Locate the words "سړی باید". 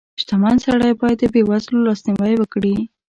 0.65-1.17